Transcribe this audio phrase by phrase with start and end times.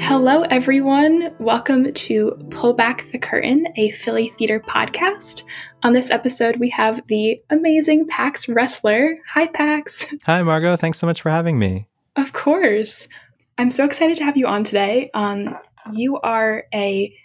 [0.00, 1.34] Hello, everyone.
[1.38, 5.44] Welcome to Pull Back the Curtain, a Philly theater podcast.
[5.82, 9.14] On this episode, we have the amazing Pax Ressler.
[9.28, 10.04] Hi, Pax.
[10.26, 10.76] Hi, Margot.
[10.76, 11.86] Thanks so much for having me.
[12.16, 13.08] Of course.
[13.56, 15.10] I'm so excited to have you on today.
[15.14, 15.56] Um,
[15.90, 17.16] you are a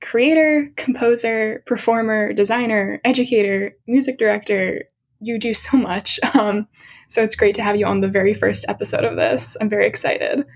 [0.00, 4.84] creator, composer, performer, designer, educator, music director.
[5.22, 6.18] You do so much.
[6.38, 6.66] Um,
[7.08, 9.54] so it's great to have you on the very first episode of this.
[9.60, 10.46] I'm very excited.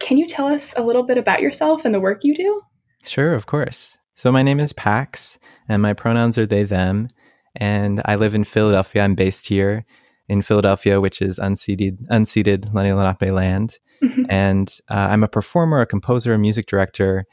[0.00, 2.60] Can you tell us a little bit about yourself and the work you do?
[3.04, 3.96] Sure, of course.
[4.16, 7.08] So my name is Pax, and my pronouns are they, them.
[7.54, 9.02] And I live in Philadelphia.
[9.02, 9.84] I'm based here
[10.28, 13.78] in Philadelphia, which is unceded, unceded Lenni Lenape land.
[14.02, 14.24] Mm-hmm.
[14.28, 17.24] And uh, I'm a performer, a composer, a music director.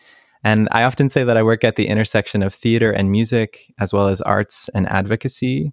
[0.44, 3.94] And I often say that I work at the intersection of theater and music, as
[3.94, 5.72] well as arts and advocacy.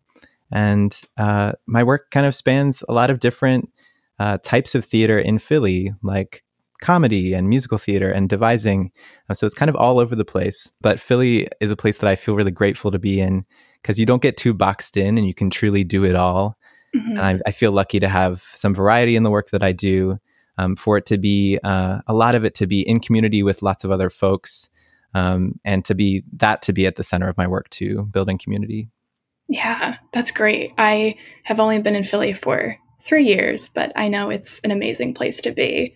[0.52, 3.70] And uh, my work kind of spans a lot of different
[4.18, 6.42] uh, types of theater in Philly, like
[6.80, 8.92] comedy and musical theater and devising.
[9.28, 10.70] Uh, so it's kind of all over the place.
[10.80, 13.44] But Philly is a place that I feel really grateful to be in
[13.82, 16.56] because you don't get too boxed in and you can truly do it all.
[16.96, 17.10] Mm-hmm.
[17.10, 20.18] And I, I, feel lucky to have some variety in the work that I do.
[20.56, 23.62] Um, for it to be uh, a lot of it to be in community with
[23.62, 24.70] lots of other folks,
[25.14, 28.38] um, and to be that to be at the center of my work too, building
[28.38, 28.88] community.
[29.48, 30.74] Yeah, that's great.
[30.78, 35.14] I have only been in Philly for three years, but I know it's an amazing
[35.14, 35.94] place to be.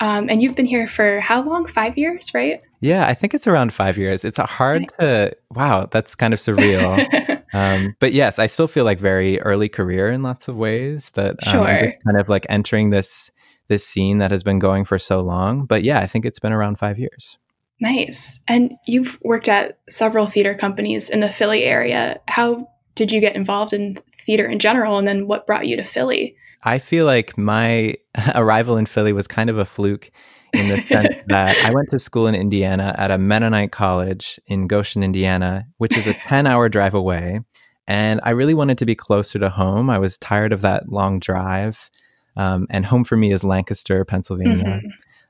[0.00, 1.66] Um, and you've been here for how long?
[1.66, 2.60] Five years, right?
[2.80, 4.24] Yeah, I think it's around five years.
[4.24, 4.90] It's hard nice.
[4.98, 7.42] to, wow, that's kind of surreal.
[7.54, 11.36] um, but yes, I still feel like very early career in lots of ways that
[11.46, 11.62] um, sure.
[11.62, 13.30] I'm just kind of like entering this
[13.68, 15.64] this scene that has been going for so long.
[15.64, 17.38] But yeah, I think it's been around five years.
[17.80, 18.40] Nice.
[18.48, 22.20] And you've worked at several theater companies in the Philly area.
[22.28, 24.98] How did you get involved in theater in general?
[24.98, 26.36] And then what brought you to Philly?
[26.62, 27.96] I feel like my
[28.34, 30.10] arrival in Philly was kind of a fluke
[30.54, 34.66] in the sense that I went to school in Indiana at a Mennonite college in
[34.66, 37.40] Goshen, Indiana, which is a 10 hour drive away.
[37.86, 39.90] And I really wanted to be closer to home.
[39.90, 41.90] I was tired of that long drive.
[42.36, 44.88] Um, and home for me is Lancaster, Pennsylvania, mm-hmm.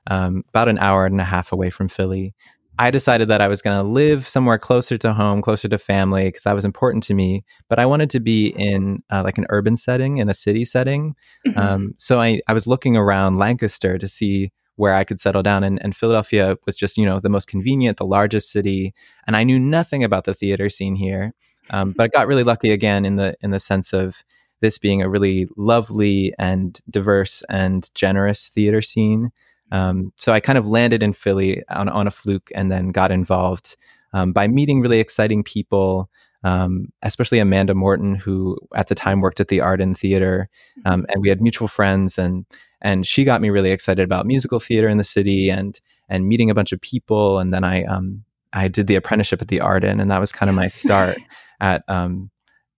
[0.09, 2.35] Um, about an hour and a half away from Philly.
[2.79, 6.25] I decided that I was going to live somewhere closer to home, closer to family,
[6.25, 7.45] because that was important to me.
[7.69, 11.15] But I wanted to be in uh, like an urban setting, in a city setting.
[11.47, 11.59] Mm-hmm.
[11.59, 15.63] Um, so I, I was looking around Lancaster to see where I could settle down.
[15.63, 18.93] And, and, Philadelphia was just, you know, the most convenient, the largest city.
[19.25, 21.33] And I knew nothing about the theater scene here.
[21.71, 24.25] Um, but I got really lucky again in the in the sense of
[24.61, 29.31] this being a really lovely and diverse and generous theater scene.
[29.75, 33.11] Um, so I kind of landed in Philly on, on a fluke and then got
[33.11, 33.77] involved
[34.13, 36.09] um, by meeting really exciting people,
[36.45, 40.49] um, especially Amanda Morton, who at the time worked at the Arden Theater,
[40.85, 42.47] um, and we had mutual friends, and
[42.81, 46.51] and she got me really excited about musical theater in the city and and meeting
[46.51, 49.99] a bunch of people, and then I um, I did the apprenticeship at the Arden,
[49.99, 51.19] and that was kind of my start
[51.61, 52.31] at um,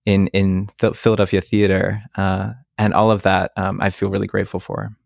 [0.07, 4.97] in in Philadelphia theater, uh, and all of that I feel really grateful for.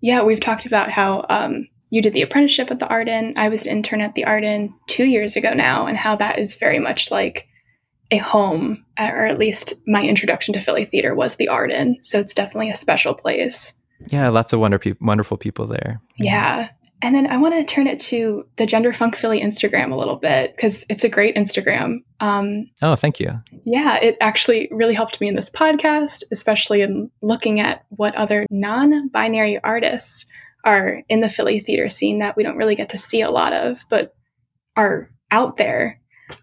[0.00, 3.34] Yeah, we've talked about how um, you did the apprenticeship at the Arden.
[3.36, 6.56] I was an intern at the Arden two years ago now, and how that is
[6.56, 7.48] very much like
[8.10, 11.98] a home, or at least my introduction to Philly theater was the Arden.
[12.02, 13.74] So it's definitely a special place.
[14.12, 16.00] Yeah, lots of wonder pe- wonderful people there.
[16.18, 16.68] Yeah.
[17.02, 20.16] And then I want to turn it to the Gender Funk Philly Instagram a little
[20.16, 21.98] bit because it's a great Instagram.
[22.20, 23.32] Um, oh, thank you.
[23.64, 28.46] Yeah, it actually really helped me in this podcast, especially in looking at what other
[28.50, 30.26] non binary artists
[30.64, 33.52] are in the Philly theater scene that we don't really get to see a lot
[33.52, 34.14] of, but
[34.74, 36.00] are out there.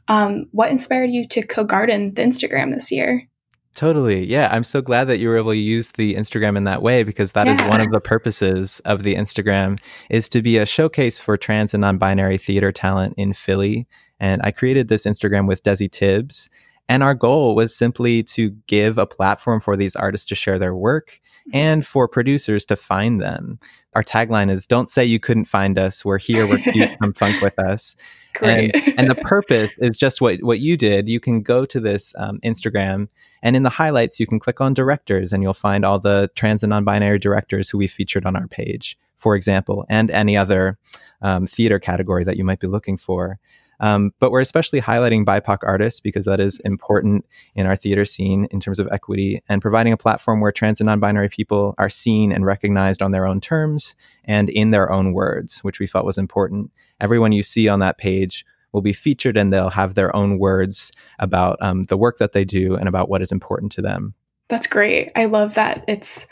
[0.08, 3.28] Um, what inspired you to co garden the Instagram this year?
[3.76, 4.24] Totally.
[4.26, 4.50] Yeah.
[4.52, 7.32] I'm so glad that you were able to use the Instagram in that way because
[7.32, 7.54] that yeah.
[7.54, 9.80] is one of the purposes of the Instagram
[10.12, 13.88] is to be a showcase for trans and non-binary theater talent in Philly.
[14.20, 16.50] And I created this Instagram with Desi Tibbs.
[16.88, 20.76] And our goal was simply to give a platform for these artists to share their
[20.76, 21.20] work.
[21.52, 23.60] And for producers to find them.
[23.96, 26.04] Our tagline is Don't say you couldn't find us.
[26.06, 26.48] We're here.
[26.48, 26.60] We're.
[27.00, 27.96] Come funk with us.
[28.34, 28.76] Great.
[28.76, 31.08] And, and, the purpose is just what, what you did.
[31.08, 33.08] You can go to this um, Instagram,
[33.44, 36.64] and in the highlights, you can click on directors, and you'll find all the trans
[36.64, 40.80] and non binary directors who we featured on our page, for example, and any other
[41.22, 43.40] um, theater category that you might be looking for.
[43.84, 48.46] Um, but we're especially highlighting BIPOC artists because that is important in our theater scene
[48.46, 51.90] in terms of equity and providing a platform where trans and non binary people are
[51.90, 53.94] seen and recognized on their own terms
[54.24, 56.72] and in their own words, which we felt was important.
[57.02, 60.94] Everyone you see on that page will be featured and they'll have their own words
[61.20, 64.14] about um, the work that they do and about what is important to them.
[64.48, 65.12] That's great.
[65.14, 66.30] I love that it's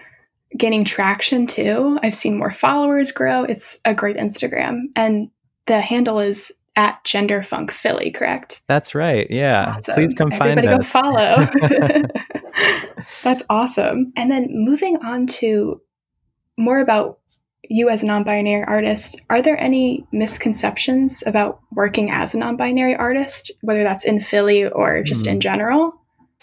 [0.55, 1.99] gaining traction too.
[2.01, 3.43] I've seen more followers grow.
[3.43, 4.83] It's a great Instagram.
[4.95, 5.29] And
[5.65, 8.61] the handle is at Genderfunk Philly, correct?
[8.67, 9.27] That's right.
[9.29, 9.75] Yeah.
[9.77, 9.95] Awesome.
[9.95, 10.59] Please come find.
[10.59, 12.07] Everybody find go follow.
[13.23, 14.13] That's awesome.
[14.15, 15.81] And then moving on to
[16.57, 17.19] more about
[17.69, 23.51] you as a non-binary artist, are there any misconceptions about working as a non-binary artist,
[23.61, 25.39] whether that's in Philly or just in Hmm.
[25.41, 25.93] general?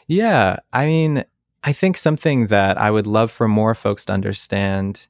[0.06, 0.56] Yeah.
[0.72, 1.24] I mean,
[1.64, 5.06] I think something that I would love for more folks to understand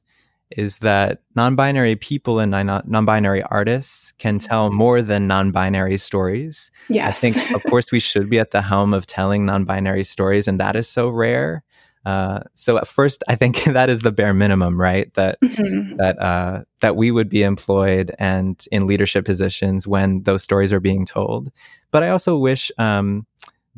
[0.51, 5.97] is that non binary people and non binary artists can tell more than non binary
[5.97, 6.71] stories.
[6.89, 7.23] Yes.
[7.23, 10.47] I think, of course, we should be at the helm of telling non binary stories,
[10.47, 11.63] and that is so rare.
[12.05, 15.13] Uh, so at first, I think that is the bare minimum, right?
[15.15, 15.97] That Mhm.
[15.97, 20.79] that uh, that we would be employed and in leadership positions when those stories are
[20.79, 21.51] being told.
[21.91, 23.25] But I also wish um,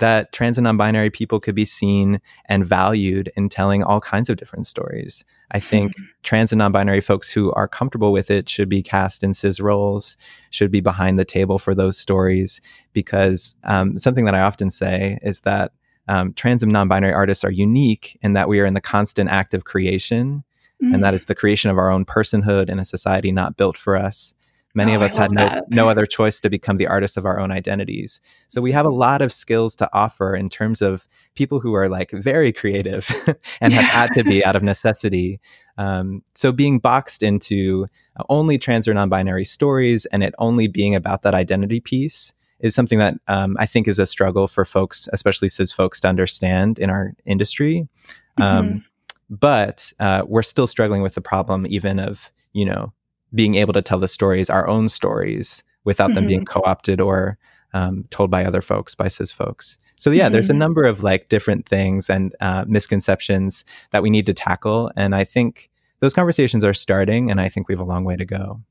[0.01, 4.38] that trans and non-binary people could be seen and valued in telling all kinds of
[4.38, 5.24] different stories.
[5.51, 5.94] I think
[6.24, 10.18] trans and non-binary folks who are comfortable with it should be cast in cis roles,
[10.50, 12.62] should be behind the table for those stories,
[12.94, 15.71] because um, something that I often say is that
[16.07, 19.54] um, trans and non-binary artists are unique in that we are in the constant act
[19.54, 20.44] of creation
[20.81, 23.95] and that is the creation of our own personhood in a society not built for
[23.95, 24.33] us.
[24.73, 25.63] Many Oh, of us had no, that.
[25.69, 28.21] no other choice to become the artists of our own identities.
[28.47, 31.89] So we have a lot of skills to offer in terms of people who are
[31.89, 33.09] like very creative
[33.62, 35.39] and have had to be out of necessity.
[35.77, 37.88] Um, so being boxed into
[38.29, 43.00] only trans or non-binary stories and it only being about that identity piece is something
[43.00, 46.89] that um, I think is a struggle for folks, especially cis folks, to understand in
[46.89, 47.88] our industry.
[48.38, 48.83] Um, Mhm.
[49.29, 52.94] but uh, we're still struggling with the problem even of you know
[53.33, 57.38] being able to tell the stories our own stories without them being co-opted or
[57.74, 60.57] um, told by other folks by cis folks so yeah there's a Mhm.
[60.57, 65.24] number of like different things and uh, misconceptions that we need to tackle and i
[65.24, 65.69] think
[66.01, 68.62] those conversations are starting and i think we have a long way to go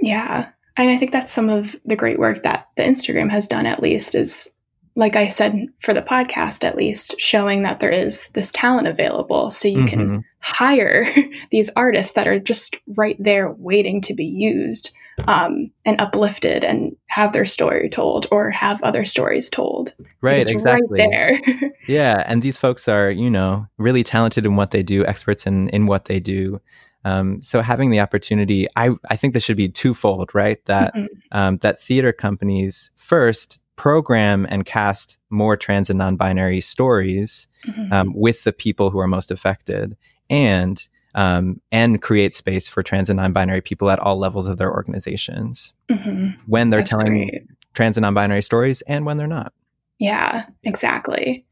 [0.00, 0.48] Yeah.
[0.78, 3.80] And I think that's some of the great work that the Instagram has done, at
[3.82, 4.52] least, is
[4.96, 9.50] like I said for the podcast, at least, showing that there is this talent available.
[9.50, 10.24] So you can Mhm.
[10.40, 11.06] hire
[11.50, 14.92] these artists that are just right there waiting to be used
[15.28, 19.94] um, and uplifted and have their story told or have other stories told.
[20.20, 21.40] Right exactly Right there.
[21.88, 25.68] Yeah, and these folks are, you know, really talented in what they do, experts in
[25.68, 26.60] in what they do.
[27.04, 30.64] Um, so having the opportunity, I I think this should be twofold, right?
[30.66, 31.06] That Mhm.
[31.32, 37.92] um, that theater companies first program and cast more trans and non-binary stories Mhm.
[37.92, 39.96] um, with the people who are most affected,
[40.30, 44.70] and um, and create space for trans and non-binary people at all levels of their
[44.70, 46.36] organizations Mhm.
[46.46, 47.42] when they're That's telling great.
[47.72, 49.54] trans and non-binary stories and when they're not.
[49.98, 51.46] Yeah, exactly.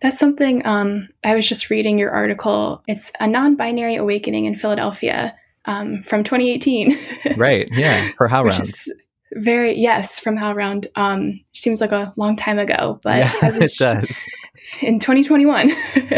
[0.00, 2.82] That's something um, I was just reading your article.
[2.88, 5.34] It's a non binary awakening in Philadelphia
[5.66, 6.96] um, from 2018.
[7.36, 7.68] Right?
[7.74, 8.08] Yeah.
[8.16, 8.62] For HowlRound?
[8.62, 8.90] is
[9.34, 10.86] very, yes, from HowlRound.
[10.96, 14.20] Um, seems like a long time ago, but yeah, it does.
[14.80, 15.72] in 2021.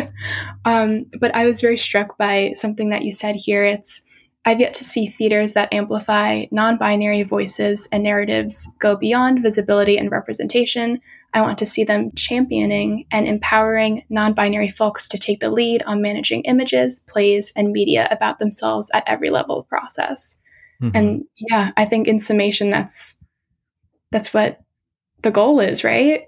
[0.65, 3.65] um, but I was very struck by something that you said here.
[3.65, 4.03] It's
[4.45, 9.97] I've yet to see theaters that amplify non binary voices and narratives go beyond visibility
[9.97, 11.01] and representation.
[11.35, 15.83] I want to see them championing and empowering non binary folks to take the lead
[15.85, 20.39] on managing images, plays, and media about themselves at every level of process.
[20.83, 20.91] Mhm.
[20.95, 23.19] And yeah, I think in summation, that's
[24.11, 24.61] that's what
[25.23, 26.23] the goal is, right?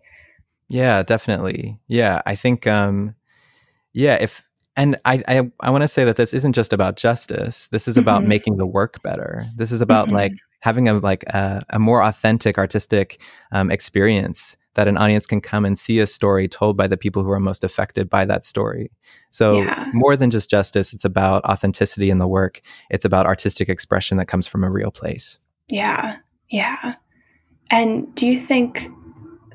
[0.68, 1.78] Yeah, definitely.
[1.88, 3.14] Yeah, I think um
[3.92, 4.42] yeah, if
[4.76, 7.66] and I I, I want to say that this isn't just about justice.
[7.68, 8.28] This is about Mhm.
[8.28, 9.46] making the work better.
[9.56, 10.12] This is about Mhm.
[10.12, 13.20] like having a like a, a more authentic artistic
[13.52, 17.22] um, experience that an audience can come and see a story told by the people
[17.22, 18.90] who are most affected by that story.
[19.30, 19.88] So Yeah.
[19.92, 22.60] more than just justice, it's about authenticity in the work.
[22.90, 25.38] It's about artistic expression that comes from a real place.
[25.68, 26.16] Yeah,
[26.48, 26.96] yeah.
[27.70, 28.88] And do you think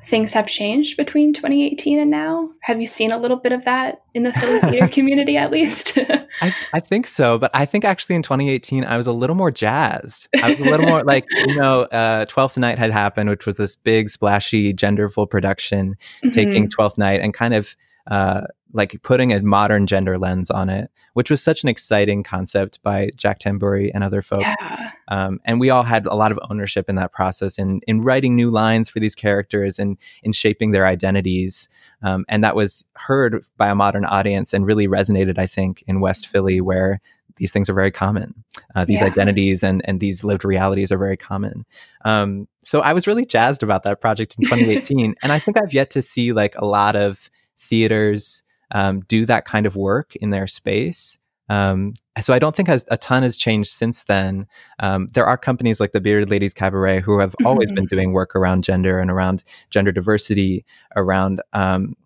[0.06, 2.50] things have changed between 2018 and now?
[2.62, 5.98] Have you seen a little bit of that in the Philly theater community, at least?
[6.40, 9.50] I, I think so, but I think actually in 2018 I was a little more
[9.50, 10.28] jazzed.
[10.42, 13.56] I was a little more like you know, uh, Twelfth Night had happened, which was
[13.56, 15.96] this big, splashy, genderful production,
[16.32, 16.70] taking Mhm.
[16.70, 17.76] Twelfth Night and kind of
[18.10, 22.82] uh, like putting a modern gender lens on it, which was such an exciting concept
[22.82, 24.54] by Jack Tamburri and other folks.
[24.60, 28.00] yeah, Um, and we all had a lot of ownership in that process in in
[28.00, 31.68] writing new lines for these characters and in shaping their identities.
[32.02, 36.00] Um, and that was heard by a modern audience and really resonated, I think, in
[36.00, 37.00] West Philly, where
[37.36, 38.44] these things are very common.
[38.74, 39.06] Uh, these yeah.
[39.06, 41.64] identities and and these lived realities are very common.
[42.04, 45.72] Um, so I was really jazzed about that project in 2018, and I think I've
[45.72, 50.30] yet to see like a lot of theaters um, do that kind of work in
[50.30, 51.18] their space.
[51.48, 54.46] Um, so I don't think has, a ton has changed since then.
[54.78, 57.46] Um, there are companies like the Bearded Ladies Cabaret who have mm-hmm.
[57.46, 61.96] always been doing work around gender and around gender diversity, around um,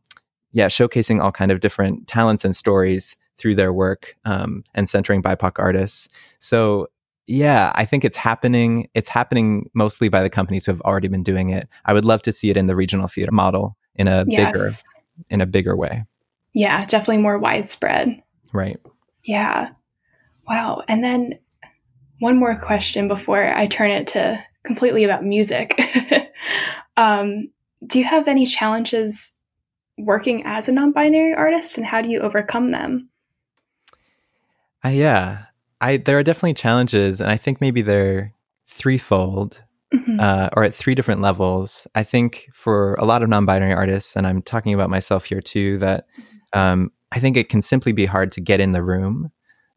[0.52, 5.22] yeah, showcasing all kind of different talents and stories through their work um, and centering
[5.22, 6.08] BIPOC artists.
[6.38, 6.88] So
[7.26, 8.88] yeah, I think it's happening.
[8.94, 11.68] It's happening mostly by the companies who have already been doing it.
[11.84, 14.52] I would love to see it in the regional theater model in a yes.
[14.52, 14.70] bigger
[15.30, 16.04] in a bigger way.
[16.54, 18.22] Yeah, definitely more widespread.
[18.52, 18.80] Right.
[19.24, 19.70] Yeah.
[20.48, 20.82] Wow.
[20.88, 21.38] And then
[22.20, 25.78] one more question before I turn it to completely about music.
[26.96, 27.50] um,
[27.86, 29.32] do you have any challenges
[29.98, 33.10] working as a non binary artist and how do you overcome them?
[34.84, 35.46] Uh, yeah.
[35.80, 38.32] I, there are definitely challenges, and I think maybe they're
[38.66, 39.62] threefold.
[39.92, 40.18] Mm-hmm.
[40.18, 41.86] Uh, or at three different levels.
[41.94, 45.40] I think for a lot of non binary artists, and I'm talking about myself here
[45.40, 46.33] too, that mm-hmm.
[46.54, 49.30] Um, I think it can simply be hard to get in the room.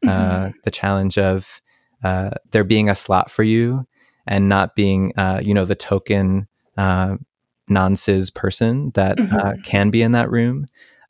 [0.06, 0.46] Uh, mm-hmm.
[0.46, 1.60] Uh, the challenge of
[2.04, 3.86] uh, there being a slot for you
[4.26, 7.16] and not being, uh, you know, the token uh,
[7.68, 9.60] non cis person that uh, mm-hmm.
[9.62, 10.66] can be in that room.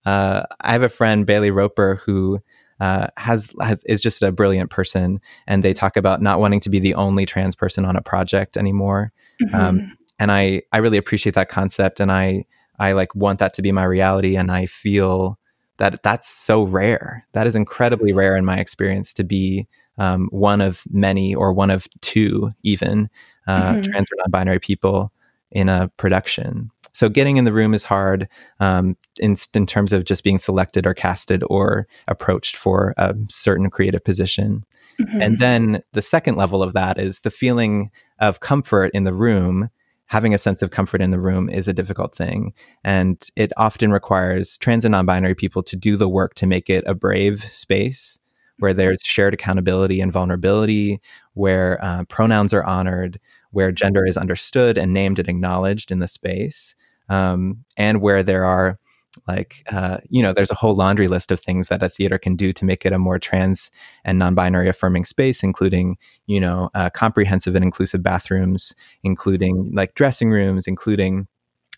[0.07, 2.41] I have a friend, Bailey Roper, who
[2.81, 6.79] has, has is just a brilliant person, and they talk about not wanting to be
[6.79, 9.13] the only trans person on a project anymore.
[9.43, 9.61] Um, mm-hmm.
[9.61, 12.47] Um, and I I really appreciate that concept, and I
[12.79, 15.38] I like want that to be my reality, and I feel
[15.79, 17.27] that that's so rare.
[17.33, 19.67] That is incredibly rare in my experience to be
[19.97, 23.09] um, one of many or one of two even
[23.47, 23.83] uh, mm-hmm.
[23.83, 25.13] trans or non-binary people
[25.51, 26.71] in a production.
[26.93, 28.29] So getting in the room is hard
[28.61, 33.71] um, in, in terms of just being selected or casted or approached for a certain
[33.71, 34.65] creative position.
[35.01, 35.23] Mm-hmm.
[35.23, 39.71] And then the second level of that is the feeling of comfort in the room
[40.09, 42.53] having a sense of comfort in the room is a difficult thing.
[42.83, 46.69] And it often requires trans and non binary people to do the work to make
[46.69, 48.19] it a brave space
[48.59, 51.01] where there's shared accountability and vulnerability,
[51.35, 53.21] where uh, pronouns are honored,
[53.53, 56.75] where gender is understood and named and acknowledged in the space,
[57.09, 58.79] um, and where there are
[59.27, 62.37] like uh, you know there's a whole laundry list of things that a theater can
[62.37, 63.71] do to make it a more trans
[64.05, 65.97] and non-binary affirming space including
[66.27, 71.27] you know uh, comprehensive and inclusive bathrooms including like dressing rooms including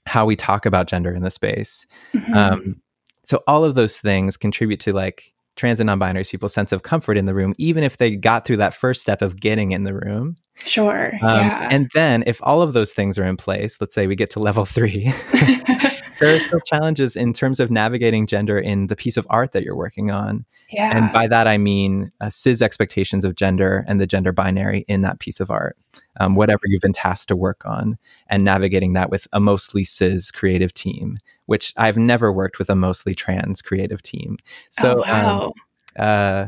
[0.07, 2.35] how we talk about gender in the space mm-hmm.
[2.35, 2.81] um,
[3.25, 7.17] so all of those things contribute to like trans and non-binary people's sense of comfort
[7.19, 9.95] in the room even if they got through that first step of getting in the
[9.95, 11.69] room sure um, yeah.
[11.71, 14.39] and then if all of those things are in place let's say we get to
[14.39, 15.13] level three
[16.21, 19.63] there are still challenges in terms of navigating gender in the piece of art that
[19.63, 20.45] you're working on.
[20.71, 20.97] Yeah.
[20.97, 25.03] And by that, I mean uh, cis expectations of gender and the gender binary in
[25.03, 25.77] that piece of art,
[26.21, 27.99] um, whatever you've been tasked to work on,
[28.29, 32.77] and navigating that with a mostly cis creative team, which I've never worked with a
[32.77, 34.37] mostly trans creative team.
[34.71, 35.45] So, oh, wow.
[35.47, 35.53] Um,
[35.99, 36.47] uh,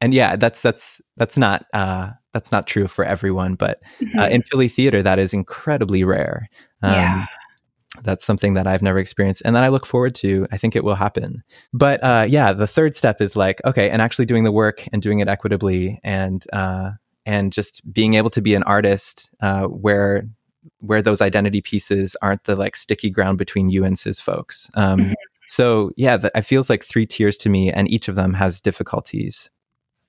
[0.00, 4.18] and yeah, that's that's that's not uh, that's not true for everyone, but uh, mm-hmm.
[4.18, 6.48] uh, in Philly theater, that is incredibly rare.
[6.82, 7.26] Um, yeah
[8.02, 10.46] that's something that I've never experienced and that I look forward to.
[10.52, 11.42] I think it will happen.
[11.72, 15.00] But uh, yeah, the third step is like, okay, and actually doing the work and
[15.00, 16.92] doing it equitably and uh,
[17.24, 20.28] and just being able to be an artist uh, where
[20.78, 24.70] where those identity pieces aren't the like sticky ground between you and cis folks.
[24.74, 25.12] Um, mm-hmm.
[25.48, 28.60] So yeah, the, it feels like three tiers to me, and each of them has
[28.60, 29.50] difficulties.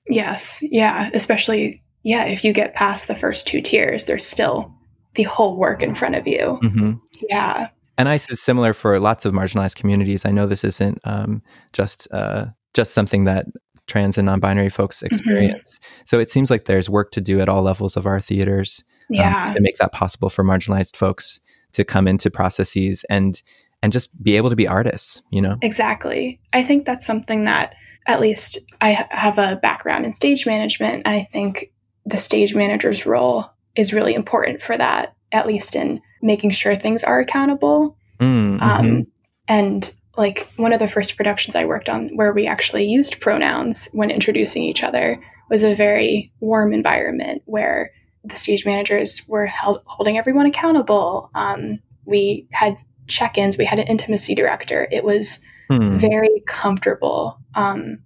[0.08, 4.70] Yes, yeah, especially yeah, if you get past the first two tiers, there's still
[5.14, 6.58] the whole work in front of you.
[6.62, 6.92] Mm-hmm.
[7.28, 7.68] Yeah.
[7.96, 10.24] And I think it's similar for lots of marginalized communities.
[10.24, 13.46] I know this isn't um, just uh, just something that
[13.86, 15.06] trans and non-binary folks mm-hmm.
[15.06, 15.78] experience.
[15.78, 16.02] Mm-hmm.
[16.06, 19.16] So it seems like there's work to do at all levels of our theaters um,
[19.16, 19.48] yeah.
[19.48, 21.40] um, to make that possible for marginalized folks
[21.72, 23.42] to come into processes and
[23.82, 25.22] and just be able to be artists.
[25.30, 26.40] You know, exactly.
[26.52, 27.74] I think that's something that
[28.06, 31.06] at least I have a background in stage management.
[31.06, 31.70] I think
[32.04, 37.04] the stage manager's role is really important for that, at least in making sure things
[37.04, 37.96] are accountable.
[38.20, 38.86] Mm, um, mm-hmm.
[38.86, 39.06] Um,
[39.48, 43.88] and like one of the first productions I worked on where we actually used pronouns
[43.92, 47.90] when introducing each other was a very warm environment where
[48.22, 51.30] the stage managers were held, holding everyone accountable.
[51.34, 52.76] Um, we had
[53.06, 54.88] check ins, we had an intimacy director.
[54.90, 55.96] It was hmm.
[55.96, 57.38] very comfortable.
[57.54, 57.98] Um,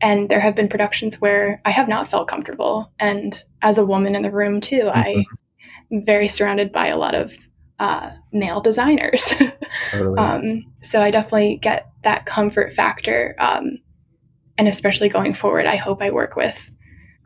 [0.00, 2.90] and there have been productions where I have not felt comfortable.
[2.98, 4.98] And as a woman in the room, too, mm-hmm.
[4.98, 5.24] I'm
[5.90, 7.36] very surrounded by a lot of
[7.78, 9.32] uh, male designers.
[9.90, 10.18] Totally.
[10.18, 13.34] um, so I definitely get that comfort factor.
[13.38, 13.78] Um,
[14.58, 16.76] and especially going forward, I hope I work with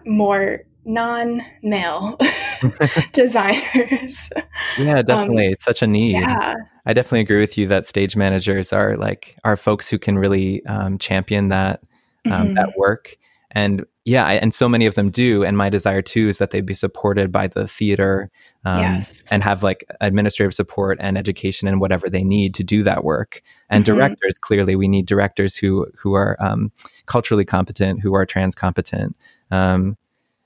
[0.06, 2.18] more non-male
[3.12, 4.30] designers.
[4.78, 5.47] Yeah, definitely.
[5.47, 6.12] Um, it's such a need.
[6.12, 6.54] Yeah.
[6.87, 10.64] I definitely agree with you that stage managers are like are folks who can really
[10.66, 11.80] um, champion that
[12.26, 12.54] um, mm-hmm.
[12.54, 13.16] that work.
[13.54, 15.44] And yeah, I, and so many of them do.
[15.44, 18.30] And my desire too is that they be supported by the theater
[18.64, 19.30] um, yes.
[19.32, 23.42] and have like administrative support and education and whatever they need to do that work.
[23.70, 23.94] And mm-hmm.
[23.94, 26.73] directors, clearly, we need directors who who are um,
[27.06, 29.16] culturally competent, who are trans competent,
[29.50, 29.96] um,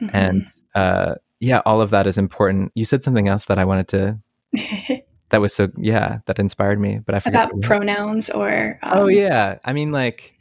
[0.01, 0.15] mm-hmm.
[0.15, 2.73] and uh, yeah, all of that is important.
[2.75, 4.19] You said something else that I wanted to.
[5.31, 7.01] that was so yeah, that inspired me.
[7.05, 8.79] But I forgot about pronouns or.
[8.83, 10.35] oh um, yeah, I mean like.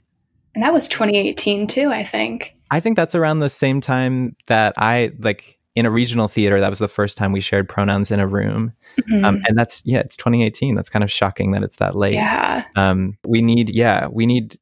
[0.56, 2.57] And that was 2018 too, I think.
[2.72, 6.60] I think that's around the same time that I like in a regional theater.
[6.60, 9.24] That was the first time we shared pronouns in a room, mm-hmm.
[9.24, 10.76] um, and that's yeah, it's 2018.
[10.76, 12.16] That's kind of shocking that it's that late.
[12.16, 14.58] Yeah, um, we need yeah, we need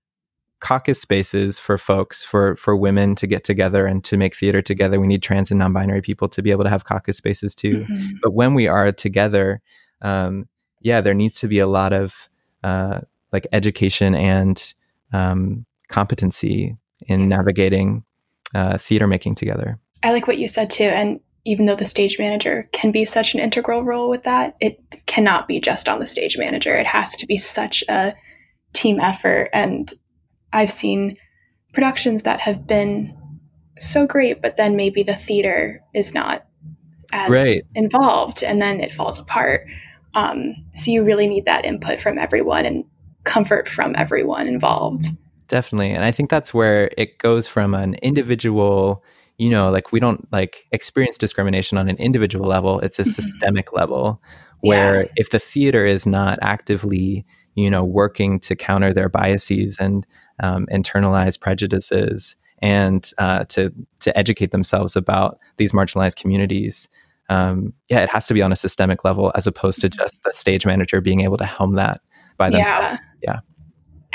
[0.60, 5.00] caucus spaces for folks for for women to get together and to make theater together
[5.00, 8.16] we need trans and non-binary people to be able to have caucus spaces too mm-hmm.
[8.24, 9.62] but when we are together
[10.02, 10.48] um,
[10.82, 12.30] yeah there needs to be a lot of
[12.64, 14.74] uh, like education and
[15.14, 17.30] um, competency in yes.
[17.30, 18.04] navigating
[18.54, 22.18] uh, theater making together i like what you said too and even though the stage
[22.18, 26.06] manager can be such an integral role with that it cannot be just on the
[26.06, 28.14] stage manager it has to be such a
[28.74, 29.94] team effort and
[30.56, 31.18] I've seen
[31.74, 33.16] productions that have been
[33.78, 36.46] so great, but then maybe the theater is not
[37.12, 37.62] as right.
[37.76, 39.68] involved and then it falls apart.
[40.14, 42.86] Um, so you really need that input from everyone and
[43.26, 45.08] comfort from everyone involved.
[45.48, 45.92] Definitely.
[45.92, 49.04] And I think that's where it goes from an individual,
[49.38, 53.12] you know, like we don't like experience discrimination on an individual level, it's a mm-hmm.
[53.12, 54.22] systemic level
[54.62, 55.12] where yeah.
[55.18, 60.06] if the theater is not actively, you know, working to counter their biases and
[60.42, 66.90] um, internalized prejudices and uh, to to educate themselves about these marginalized communities.
[67.30, 70.32] Um, yeah, it has to be on a systemic level as opposed to just the
[70.32, 72.02] stage manager being able to helm that
[72.38, 73.00] by themselves.
[73.22, 73.34] Yeah.
[73.34, 73.40] yeah.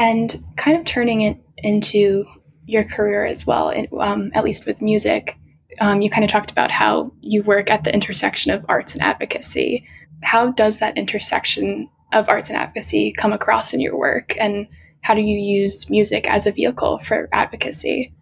[0.00, 2.24] And kind of turning it into
[2.66, 3.70] your career as well,
[4.00, 5.36] um, at least with music.
[5.78, 9.02] Um, you kind of talked about how you work at the intersection of arts and
[9.02, 9.86] advocacy.
[10.22, 14.34] How does that intersection of arts and advocacy come across in your work?
[14.38, 14.66] And
[15.02, 18.12] how do you use music as a vehicle for advocacy?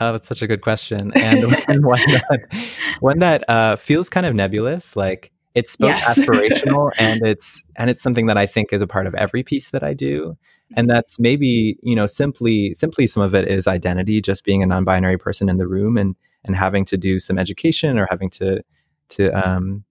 [0.00, 1.44] Oh, that's such a good question, and
[1.84, 2.68] one that,
[3.00, 4.96] one that uh, feels kind of nebulous.
[4.96, 6.18] Like it's both yes.
[6.18, 9.70] aspirational and it's and it's something that I think is a part of every piece
[9.70, 10.36] that I do,
[10.74, 14.66] and that's maybe you know simply simply some of it is identity, just being a
[14.66, 18.62] non-binary person in the room and and having to do some education or having to
[19.10, 19.84] to um,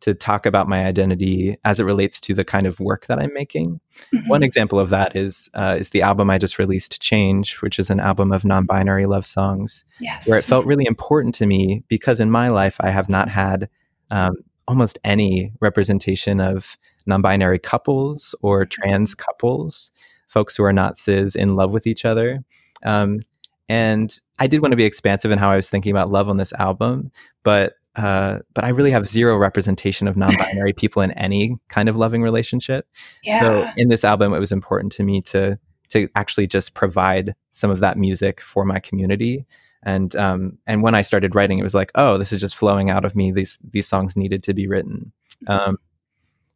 [0.00, 3.32] to talk about my identity as it relates to the kind of work that I'm
[3.32, 3.80] making.
[4.14, 4.28] Mm-hmm.
[4.28, 7.90] One example of that is uh, is the album I just released, Change, which is
[7.90, 10.28] an album of non-binary love songs, yes.
[10.28, 13.68] where it felt really important to me because in my life I have not had
[14.10, 14.36] um,
[14.68, 18.82] almost any representation of non-binary couples or mm-hmm.
[18.82, 19.90] trans couples,
[20.28, 22.44] folks who are not cis in love with each other.
[22.84, 23.20] Um,
[23.68, 26.36] and I did want to be expansive in how I was thinking about love on
[26.36, 27.10] this album,
[27.42, 31.96] but uh, but I really have zero representation of non-binary people in any kind of
[31.96, 32.86] loving relationship.
[33.24, 33.40] Yeah.
[33.40, 37.70] So in this album, it was important to me to to actually just provide some
[37.70, 39.46] of that music for my community.
[39.82, 42.90] And um, and when I started writing, it was like, oh, this is just flowing
[42.90, 43.30] out of me.
[43.30, 45.12] These these songs needed to be written.
[45.46, 45.78] Um,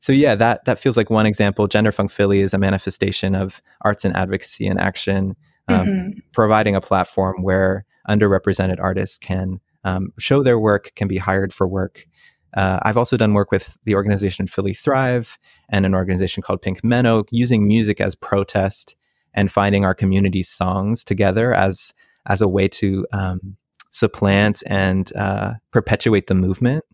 [0.01, 1.67] so yeah, that that feels like one example.
[1.69, 5.37] Gender Funk Philly is a manifestation of arts and advocacy and action,
[5.69, 6.19] um, mm-hmm.
[6.33, 11.69] providing a platform where underrepresented artists can um, show their work, can be hired for
[11.69, 12.07] work.
[12.55, 16.83] Uh, I've also done work with the organization Philly Thrive and an organization called Pink
[16.83, 18.97] Menno, using music as protest
[19.35, 21.93] and finding our community's songs together as
[22.27, 23.57] as a way to um,
[23.91, 26.85] supplant and uh, perpetuate the movement.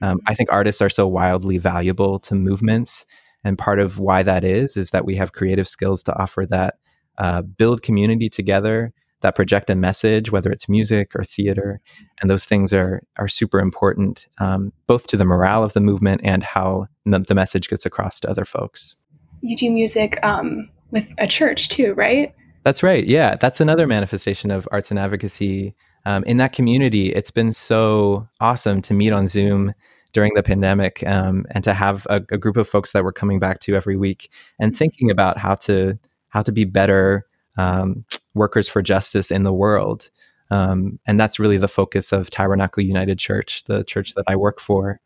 [0.00, 3.04] Um, I think artists are so wildly valuable to movements,
[3.44, 6.74] and part of why that is is that we have creative skills to offer that
[7.18, 11.80] uh, build community together that project a message, whether it's music or theater,
[12.20, 16.20] and those things are are super important, um, both to the morale of the movement
[16.24, 18.94] and how the, message gets across to other folks.
[19.40, 22.34] You do music um, with a church too, right?
[22.64, 23.06] That's right.
[23.06, 27.12] Yeah, that's another manifestation of arts and advocacy um, in that community.
[27.12, 29.74] It's been so awesome to meet on Zoom
[30.12, 33.38] during the pandemic um, and to have a, a group of folks that we're coming
[33.38, 38.68] back to every week and thinking about how to how to be better um, workers
[38.68, 40.10] for justice in the world.
[40.50, 44.60] Um, and that's really the focus of Tabernacle United Church, the church that I work
[44.60, 45.00] for.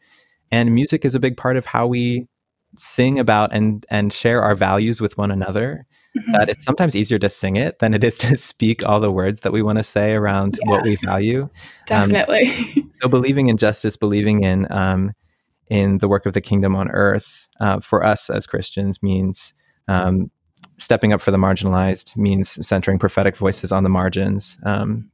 [0.51, 2.29] And music is a big part of how we
[2.77, 5.87] sing about and and share our values with one another.
[6.17, 6.33] Mm-hmm.
[6.33, 9.41] that it's sometimes easier to sing it than it is to speak all the words
[9.41, 10.71] that we want to say around yeah.
[10.71, 11.49] what we value.
[11.87, 12.51] Definitely.
[12.77, 15.13] Um, so believing in justice, believing in um,
[15.69, 19.55] in the work of the kingdom on earth uh, for us as Christians means
[19.89, 20.31] um,
[20.79, 24.59] stepping up for the marginalized, means centering prophetic voices on the margins.
[24.67, 25.11] Um,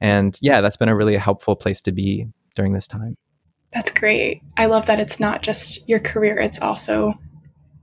[0.00, 3.16] and yeah, that's been a really helpful place to be during this time.
[3.72, 4.42] That's great.
[4.56, 7.14] I love that it's not just your career, it's also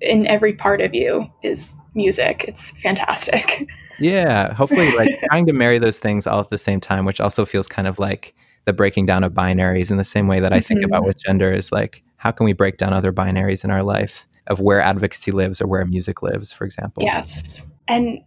[0.01, 2.45] in every part of you is music.
[2.47, 3.67] It's fantastic.
[3.99, 7.45] Yeah, hopefully like trying to marry those things all at the same time, which also
[7.45, 8.33] feels kind of like
[8.65, 10.85] the breaking down of binaries in the same way that I think mm-hmm.
[10.85, 14.27] about with gender is like how can we break down other binaries in our life
[14.47, 17.03] of where advocacy lives or where music lives, for example.
[17.03, 17.67] Yes.
[17.87, 18.19] And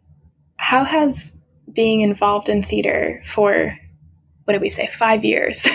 [0.56, 1.38] how has
[1.72, 3.76] being involved in theater for
[4.44, 5.66] what did we say, five years,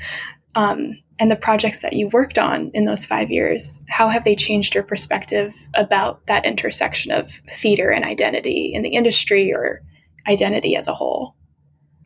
[0.54, 4.36] um, and the projects that you worked on in those five years, how have they
[4.36, 9.82] changed your perspective about that intersection of theater and identity in the industry or
[10.28, 11.34] identity as a whole?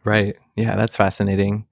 [0.05, 0.37] Right.
[0.57, 1.66] Yeah, that's fascinating.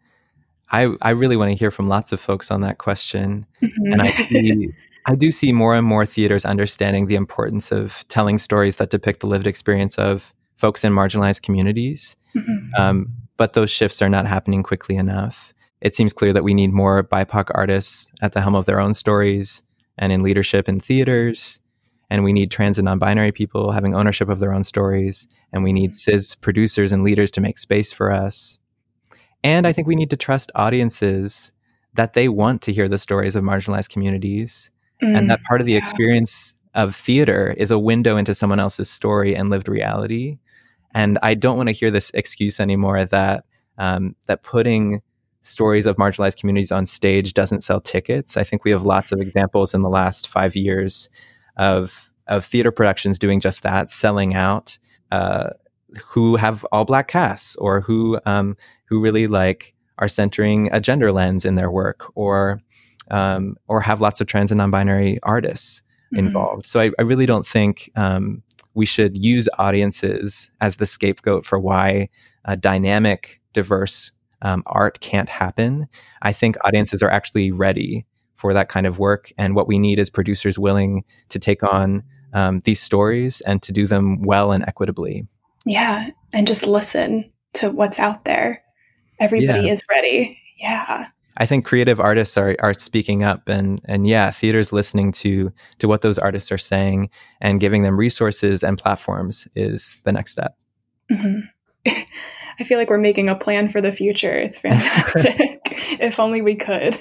[0.71, 3.47] I, I really want to hear from lots of folks on that question.
[3.63, 3.93] Mm-hmm.
[3.93, 4.69] And I see
[5.07, 9.21] I do see more and more theaters understanding the importance of telling stories that depict
[9.21, 12.15] the lived experience of folks in marginalized communities.
[12.37, 12.75] Mm-hmm.
[12.79, 16.73] Um, but those shifts are not happening quickly enough it seems clear that we need
[16.73, 19.63] more BIPOC artists at the helm of their own stories
[19.97, 21.61] and in leadership in theaters.
[22.11, 25.29] And we need trans and non binary people having ownership of their own stories.
[25.53, 28.59] And we need cis producers and leaders to make space for us.
[29.45, 31.53] And I think we need to trust audiences
[31.95, 34.71] that they want to hear the stories of marginalized communities.
[35.03, 35.79] Mm, and that part of the yeah.
[35.79, 40.39] experience of theater is a window into someone else's story and lived reality.
[40.95, 43.45] And I don't want to hear this excuse anymore that
[43.77, 45.03] um, that putting
[45.49, 48.37] stories of marginalized communities on stage doesn't sell tickets.
[48.37, 51.09] I think we have lots of examples in the last five years
[51.57, 54.79] of of theater productions doing just that, selling out,
[55.11, 55.51] uh,
[56.05, 58.55] who have all black casts or who um,
[58.87, 62.61] who really like are centering a gender lens in their work or
[63.11, 65.83] um, or have lots of trans and non-binary artists
[66.13, 66.27] mm-hmm.
[66.27, 66.67] involved.
[66.67, 68.43] So I, I, really don't think um,
[68.75, 72.11] we should use audiences as the scapegoat for why
[72.45, 75.89] a dynamic, diverse um, art can't happen.
[76.23, 79.33] I think audiences are actually ready for that kind of work.
[79.37, 83.73] And what we need is producers willing to take on um, these stories and to
[83.73, 85.27] do them well and equitably.
[85.67, 86.11] Yeah.
[86.33, 88.63] And just listen to what's out there.
[89.21, 89.73] Everybody yeah.
[89.73, 90.41] is ready.
[90.57, 91.09] Yeah.
[91.39, 95.89] I think creative artists are are speaking up and and yeah, theaters listening to to
[95.89, 100.57] what those artists are saying and giving them resources and platforms is the next step.
[101.11, 101.41] Mm-hmm.
[102.61, 104.33] I feel like we're making a plan for the future.
[104.33, 105.61] It's fantastic.
[106.01, 106.99] if only we could.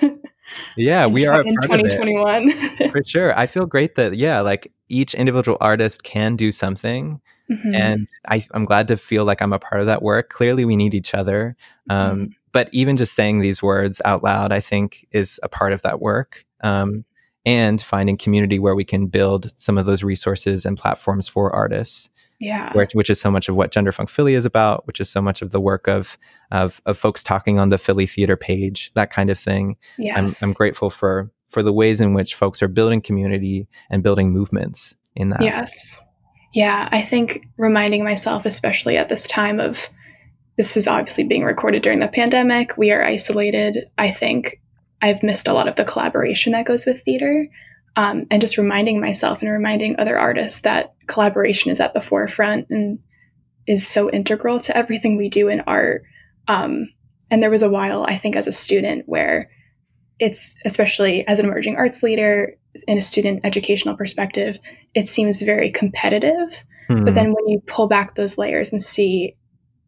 [0.76, 2.52] Yeah, we are in 2021.
[2.92, 3.38] for sure.
[3.38, 7.22] I feel great that yeah, like each individual artist can do something.
[7.52, 7.76] Mm-hmm.
[7.76, 10.30] And I, am glad to feel like I'm a part of that work.
[10.30, 11.56] Clearly, we need each other.
[11.90, 12.26] Um, mm-hmm.
[12.52, 16.02] But even just saying these words out loud, I think, is a part of that
[16.02, 16.46] work.
[16.62, 17.06] Um,
[17.46, 22.10] and finding community where we can build some of those resources and platforms for artists
[22.40, 22.72] yeah.
[22.74, 25.42] which, which is so much of what genderfunk philly is about which is so much
[25.42, 26.18] of the work of
[26.52, 29.78] of, of folks talking on the philly theater page that kind of thing.
[29.98, 30.42] Yes.
[30.42, 34.32] I'm, I'm grateful for for the ways in which folks are building community and building
[34.32, 35.42] movements in that.
[35.42, 36.04] Yes.
[36.54, 39.90] Yeah i think reminding myself especially at this time of
[40.58, 43.90] this is obviously being recorded during the pandemic we are isolated.
[43.98, 44.62] I think
[45.02, 47.48] i've missed a lot of the collaboration that goes with theater
[47.98, 52.68] um, and just reminding myself and reminding other artists that collaboration is at the forefront
[52.70, 53.00] and
[53.66, 56.04] is so integral to everything we do in art.
[56.48, 56.94] Um,
[57.32, 59.50] and there was a while, I think, as a student where
[60.20, 62.56] it's especially as an emerging arts leader
[62.88, 64.60] in a student educational perspective,
[64.94, 66.64] it seems very competitive.
[66.88, 67.04] Hmm.
[67.04, 69.36] But then when you pull back those layers and see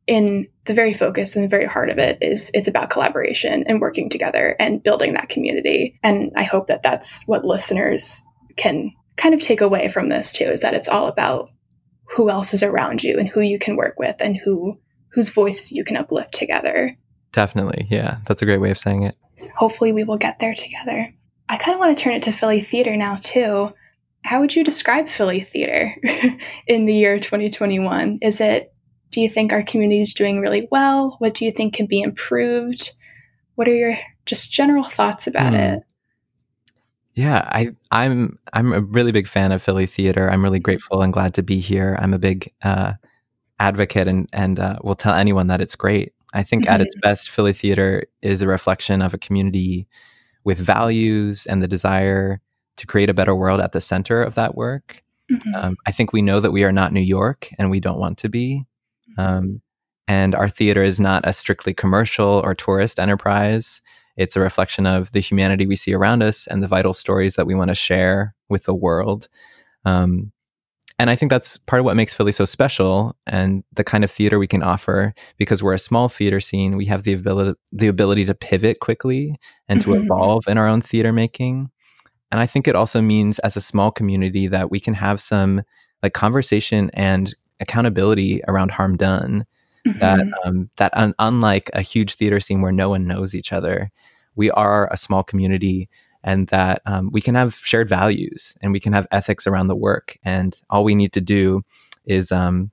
[0.10, 3.80] in the very focus and the very heart of it is it's about collaboration and
[3.80, 6.00] working together and building that community.
[6.02, 8.24] And I hope that that's what listeners
[8.58, 11.52] can kind of take away from this too is that it's all about
[12.06, 15.72] who else is around you and who you can work with and who whose voices
[15.72, 16.98] you can uplift together.
[17.32, 17.86] Definitely.
[17.92, 18.18] Yeah.
[18.26, 19.16] That's a great way of saying it.
[19.56, 21.14] hopefully we will get there together.
[21.50, 23.74] I kind of want to turn it to Philly theater now too.
[24.24, 25.96] How would you describe Philly theater
[26.68, 28.20] in the year 2021?
[28.24, 28.74] Is it
[29.12, 31.16] do you think our community is doing really well?
[31.20, 32.92] What do you think can be improved?
[33.56, 35.74] What are your just general thoughts about mm.
[35.74, 35.84] it?
[37.16, 40.30] Yeah, I, I'm I'm a really big fan of Philly theater.
[40.30, 41.98] I'm really grateful and glad to be here.
[42.00, 42.94] I'm a big uh,
[43.60, 46.14] advocate and and uh, will tell anyone that it's great.
[46.34, 46.74] I think mm-hmm.
[46.74, 47.10] at its mm-hmm.
[47.10, 49.88] best, Philly theater is a reflection of a community
[50.44, 52.40] with values and the desire
[52.78, 55.04] to create a better world at the center of that work.
[55.30, 55.56] Mm-hmm.
[55.56, 58.18] Um, I think we know that we are not New York and we don't want
[58.20, 58.66] to be.
[59.20, 59.62] Um,
[60.08, 63.82] and our theater is not a strictly commercial or tourist enterprise.
[64.18, 67.46] It's a reflection of the humanity we see around us and the vital stories that
[67.46, 69.28] we want to share with the world.
[69.86, 70.32] Um,
[70.98, 74.12] and I think that's part of what makes Philly so special and the kind of
[74.12, 76.76] theater we can offer because we're a small theater scene.
[76.76, 79.36] We have the ability, the ability to pivot quickly
[79.68, 79.94] and mm-hmm.
[79.94, 81.70] to evolve in our own theater making.
[82.32, 85.62] And I think it also means as a small community that we can have some
[86.04, 89.46] like conversation and accountability around harm done.
[89.88, 90.00] Mm-hmm.
[90.00, 93.92] That um, that un- unlike a huge theater scene where no one knows each other,
[94.36, 95.90] we are a small community
[96.24, 99.76] and that um, we can have shared values and we can have ethics around the
[99.76, 101.62] work and all we need to do
[102.06, 102.72] is um,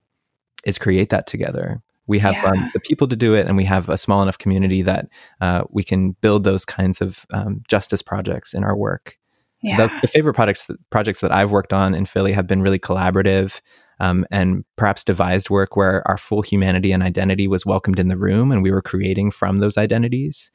[0.64, 2.64] is create that together we have um, yeah.
[2.64, 5.09] um, the people to do it and we have a small enough community that
[5.40, 9.18] uh, we can build those kinds of um, justice projects in our work
[9.62, 9.77] yeah.
[9.77, 13.61] the, the, favorite projects projects that i've worked on in philly have been really collaborative
[13.98, 18.16] um, and perhaps devised work where our full humanity and identity was welcomed in the
[18.16, 20.50] room and we were creating from those identities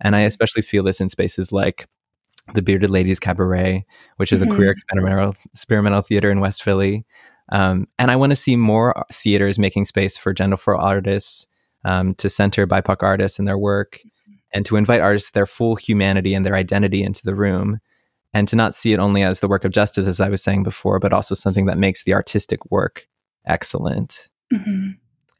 [0.00, 0.28] and i mm-hmm.
[0.28, 1.86] especially feel this in spaces like
[2.52, 4.52] the Bearded Ladies Cabaret, which is mm-hmm.
[4.52, 7.06] a queer experimental experimental theater in West Philly.
[7.50, 11.46] Um, and I want to see more theaters making space for genderful artists
[11.84, 14.00] um, to center BIPOC artists and their work,
[14.52, 17.80] and to invite artists their full humanity and their identity into the room,
[18.34, 20.64] and to not see it only as the work of justice, as I was saying
[20.64, 23.06] before, but also something that makes the artistic work
[23.46, 24.28] excellent.
[24.52, 24.90] Mm-hmm.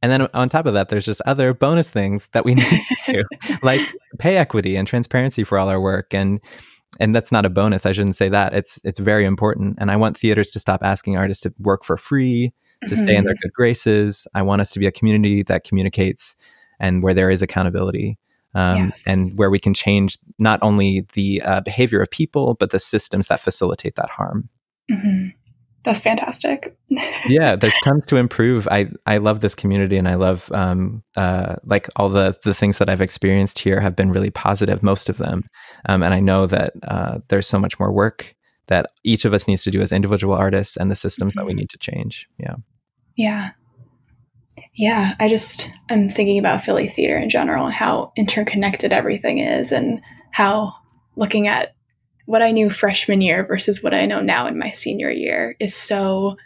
[0.01, 2.81] And then on top of that, there's just other bonus things that we need to
[3.13, 3.25] do,
[3.63, 3.81] like
[4.19, 6.41] pay equity and transparency for all our work, and
[7.01, 7.85] and that's not a bonus.
[7.85, 8.55] I shouldn't say that.
[8.55, 9.77] It's it's very important.
[9.81, 12.53] And I want theaters to stop asking artists to work for free,
[12.87, 13.05] to mm-hmm.
[13.05, 13.41] stay in their mm-hmm.
[13.43, 14.29] good graces.
[14.35, 16.37] I want us to be a community that communicates
[16.79, 18.19] and where there is accountability.
[18.55, 19.05] Um, yes.
[19.07, 23.27] And where we can change not only the uh, behavior of people, but the systems
[23.27, 24.49] that facilitate that harm.
[24.91, 25.29] Mm-hmm.
[25.85, 26.75] That's fantastic.
[27.29, 28.67] yeah, there's tons to improve.
[28.71, 32.79] I I love this community, and I love um uh like all the the things
[32.79, 34.83] that I've experienced here have been really positive.
[34.83, 35.45] Most of them,
[35.87, 38.35] um, and I know that uh, there's so much more work
[38.69, 41.41] that each of us needs to do as individual artists, and the systems mm-hmm.
[41.41, 41.61] that we mm-hmm.
[41.61, 42.29] need to change.
[42.39, 42.55] Yeah.
[43.17, 43.51] Yeah.
[44.75, 49.73] Yeah, I just I'm thinking about Philly theater in general and how interconnected everything is,
[49.73, 50.75] and how
[51.17, 51.75] looking at
[52.27, 55.75] what I knew freshman year versus what I know now in my senior year is
[55.75, 56.37] so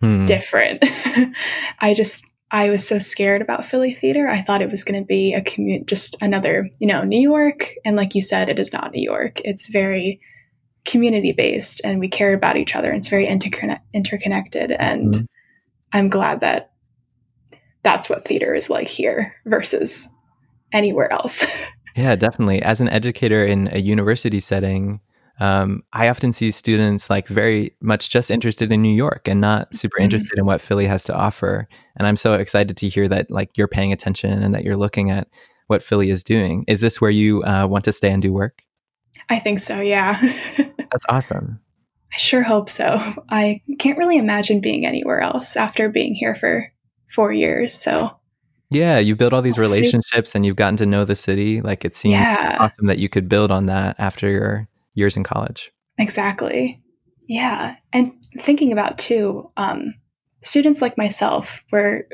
[0.00, 0.24] hmm.
[0.24, 0.84] different.
[1.80, 4.28] I just I was so scared about Philly theater.
[4.28, 7.74] I thought it was going to be a commute, just another, you know, New York.
[7.84, 9.40] And like you said, it is not New York.
[9.44, 10.20] It's very
[10.84, 12.92] community based, and we care about each other.
[12.92, 15.24] It's very interconnect- interconnected, and mm-hmm.
[15.92, 16.70] I'm glad that
[17.84, 20.08] that's what theater is like here versus
[20.72, 21.46] anywhere else.
[21.96, 22.60] yeah, definitely.
[22.62, 25.00] As an educator in a university setting,
[25.40, 29.74] um, I often see students like very much just interested in New York and not
[29.74, 30.04] super mm-hmm.
[30.04, 31.68] interested in what Philly has to offer.
[31.96, 35.10] And I'm so excited to hear that like you're paying attention and that you're looking
[35.10, 35.28] at
[35.66, 36.64] what Philly is doing.
[36.68, 38.62] Is this where you uh, want to stay and do work?
[39.28, 39.80] I think so.
[39.80, 40.20] Yeah.
[40.56, 41.60] That's awesome.
[42.12, 43.00] I sure hope so.
[43.28, 46.70] I can't really imagine being anywhere else after being here for
[47.14, 47.74] four years.
[47.74, 48.16] So
[48.70, 51.60] yeah, you built all these relationships and you've gotten to know the city.
[51.60, 52.56] Like it seems yeah.
[52.58, 55.72] awesome that you could build on that after your years in college.
[55.98, 56.82] Exactly.
[57.28, 57.76] Yeah.
[57.92, 59.94] And thinking about too, um,
[60.42, 62.06] students like myself, where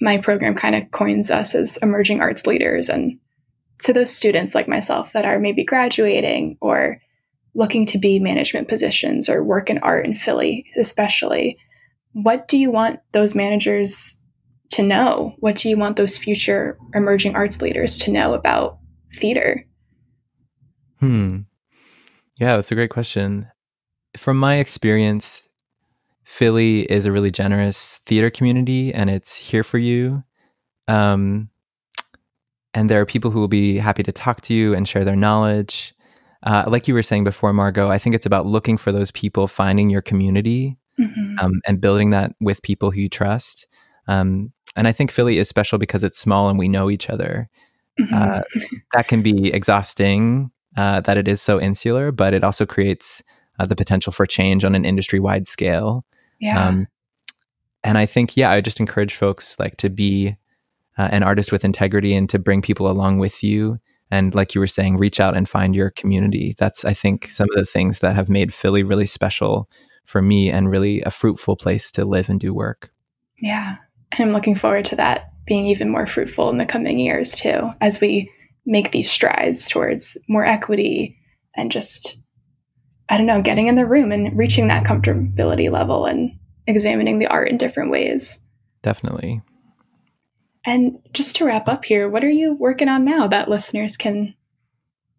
[0.00, 3.18] my program kind of coins us as emerging arts leaders, and
[3.78, 7.00] to those students like myself that are maybe graduating or
[7.54, 11.56] looking to be management positions or work in art in Philly, especially,
[12.12, 14.19] what do you want those managers
[14.70, 15.34] to know?
[15.38, 18.78] What do you want those future emerging arts leaders to know about
[19.14, 19.66] theater?
[21.00, 21.40] Hmm.
[22.38, 23.48] Yeah, that's a great question.
[24.16, 25.42] From my experience,
[26.24, 30.22] Philly is a really generous theater community and it's here for you.
[30.88, 31.50] Um,
[32.72, 35.16] and there are people who will be happy to talk to you and share their
[35.16, 35.94] knowledge.
[36.42, 39.48] Uh, like you were saying before, Margot, I think it's about looking for those people,
[39.48, 41.38] finding your community, mm-hmm.
[41.38, 43.66] um, and building that with people who you trust.
[44.06, 47.48] Um, and I think Philly is special because it's small and we know each other.
[47.98, 48.14] Mm-hmm.
[48.14, 48.40] Uh,
[48.94, 53.22] that can be exhausting uh, that it is so insular, but it also creates
[53.58, 56.04] uh, the potential for change on an industry wide scale.
[56.40, 56.68] Yeah.
[56.68, 56.86] Um,
[57.82, 60.36] and I think, yeah, I just encourage folks like to be
[60.98, 63.78] uh, an artist with integrity and to bring people along with you.
[64.10, 66.54] And like you were saying, reach out and find your community.
[66.58, 69.68] That's, I think, some of the things that have made Philly really special
[70.04, 72.90] for me and really a fruitful place to live and do work.
[73.40, 73.76] Yeah.
[74.12, 77.70] And I'm looking forward to that being even more fruitful in the coming years too,
[77.80, 78.30] as we
[78.66, 81.16] make these strides towards more equity
[81.56, 82.18] and just
[83.08, 87.26] I don't know, getting in the room and reaching that comfortability level and examining the
[87.26, 88.40] art in different ways.
[88.82, 89.42] Definitely.
[90.64, 94.36] And just to wrap up here, what are you working on now that listeners can,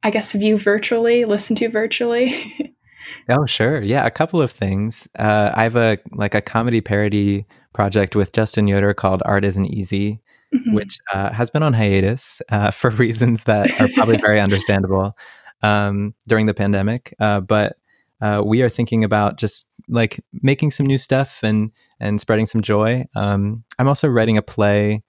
[0.03, 2.73] I guess, view virtually, listen to virtually?
[3.29, 3.81] oh, sure.
[3.81, 5.07] Yeah, a couple of things.
[5.17, 9.67] Uh, I have a like a comedy parody project with Justin Yoder called Art Isn't
[9.67, 10.19] Easy,
[10.53, 10.73] mm-hmm.
[10.73, 15.17] which uh, has been on hiatus uh, for reasons that are probably very understandable
[15.61, 17.13] um, during the pandemic.
[17.19, 17.77] Uh, but
[18.21, 22.61] uh, we are thinking about just like making some new stuff and and spreading some
[22.61, 23.05] joy.
[23.15, 25.03] Um, I'm also writing a play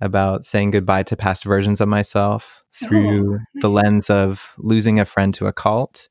[0.00, 3.62] about saying goodbye to past versions of myself through oh, nice.
[3.62, 6.08] the lens of losing a friend to a cult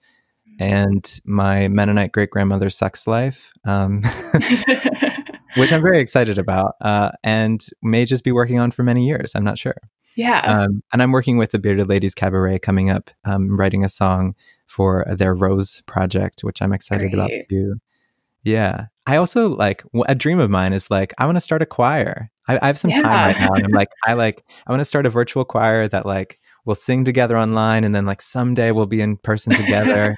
[0.60, 4.02] and my Mennonite great grandmother's sex life, um,
[5.56, 9.34] which I'm very excited about uh, and may just be working on for many years.
[9.36, 9.78] I'm not sure.
[10.16, 10.42] Yeah.
[10.42, 14.36] Um, and I'm working with the Bearded Ladies Cabaret coming up, um, writing a song
[14.68, 17.14] for their Rose project, which I'm excited Great.
[17.14, 17.76] about too.
[18.44, 18.88] Yeah.
[19.06, 22.30] I also like a dream of mine is like, I want to start a choir.
[22.48, 23.02] I, I have some yeah.
[23.02, 23.54] time right now.
[23.54, 26.76] And I'm like, I like, I want to start a virtual choir that like we'll
[26.76, 30.16] sing together online and then like someday we'll be in person together.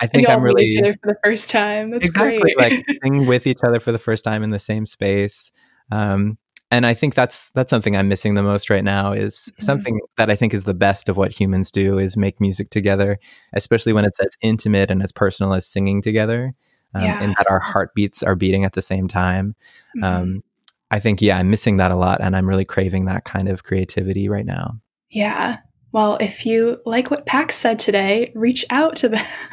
[0.00, 1.90] I think I'm really each other for the first time.
[1.90, 2.58] That's exactly great.
[2.58, 5.52] like sing with each other for the first time in the same space.
[5.90, 6.38] Um,
[6.70, 9.62] and I think that's that's something I'm missing the most right now is mm-hmm.
[9.62, 13.18] something that I think is the best of what humans do is make music together,
[13.52, 16.54] especially when it's as intimate and as personal as singing together,
[16.94, 17.22] um, yeah.
[17.22, 19.54] and that our heartbeats are beating at the same time.
[19.98, 20.04] Mm-hmm.
[20.04, 20.44] Um,
[20.90, 23.64] I think yeah, I'm missing that a lot, and I'm really craving that kind of
[23.64, 24.78] creativity right now.
[25.10, 25.58] Yeah.
[25.92, 29.26] Well, if you like what Pax said today, reach out to them,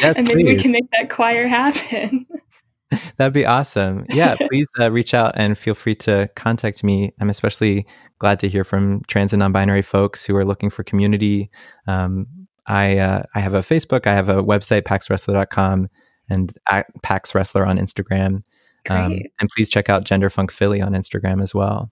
[0.00, 0.56] yes, and maybe please.
[0.56, 2.26] we can make that choir happen.
[3.16, 4.04] That'd be awesome.
[4.10, 7.12] Yeah, please uh, reach out and feel free to contact me.
[7.20, 7.86] I'm especially
[8.18, 11.50] glad to hear from trans and non-binary folks who are looking for community.
[11.86, 12.26] Um,
[12.66, 15.88] I uh, I have a Facebook, I have a website, paxressler.com,
[16.28, 18.42] and at Pax Ressler on Instagram.
[18.88, 21.90] Um, and please check out Gender Funk Philly on Instagram as well.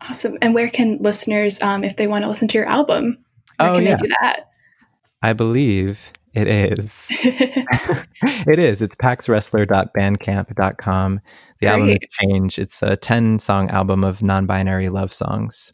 [0.00, 0.38] Awesome.
[0.40, 3.24] And where can listeners, um, if they want to listen to your album,
[3.60, 3.96] oh, can yeah.
[3.96, 4.48] they do that?
[5.22, 7.08] I believe it is.
[7.12, 8.82] it is.
[8.82, 11.20] It's paxressler.bandcamp.com.
[11.60, 11.72] The Great.
[11.72, 12.58] album has changed.
[12.58, 15.72] It's a 10 song album of non binary love songs.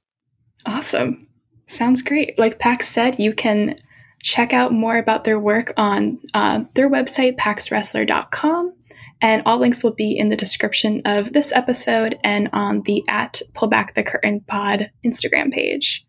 [0.64, 1.26] Awesome.
[1.66, 2.38] Sounds great.
[2.38, 3.76] Like Pax said, you can
[4.22, 8.72] check out more about their work on uh, their website, paxressler.com.
[9.20, 13.40] And all links will be in the description of this episode and on the at
[13.54, 16.04] Pull Back the Curtain Pod Instagram page.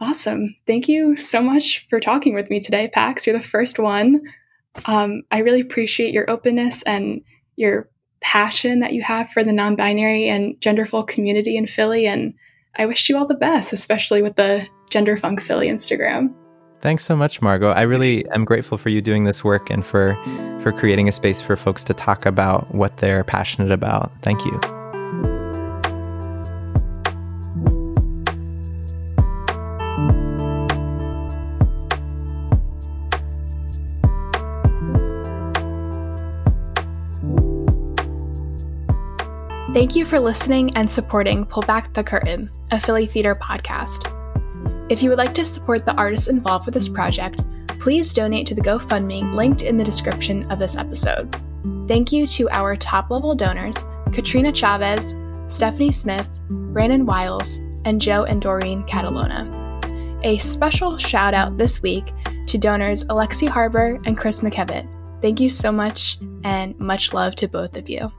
[0.00, 0.56] Awesome.
[0.66, 3.26] Thank you so much for talking with me today, Pax.
[3.26, 4.22] You're the first one.
[4.86, 7.20] Um, I really appreciate your openness and
[7.56, 7.88] your
[8.20, 12.06] passion that you have for the non binary and genderful community in Philly.
[12.06, 12.34] And
[12.76, 16.34] I wish you all the best, especially with the Gender Funk Philly Instagram.
[16.80, 17.70] Thanks so much, Margot.
[17.70, 20.18] I really am grateful for you doing this work and for
[20.62, 24.10] for creating a space for folks to talk about what they're passionate about.
[24.22, 24.79] Thank you.
[39.90, 44.06] Thank you for listening and supporting Pull Back the Curtain, a Philly theater podcast.
[44.88, 47.42] If you would like to support the artists involved with this project,
[47.80, 51.34] please donate to the GoFundMe linked in the description of this episode.
[51.88, 55.16] Thank you to our top level donors Katrina Chavez,
[55.48, 60.24] Stephanie Smith, Brandon Wiles, and Joe and Doreen Catalona.
[60.24, 62.12] A special shout out this week
[62.46, 64.88] to donors Alexi Harbor and Chris McKevitt.
[65.20, 68.12] Thank you so much, and much love to both of you.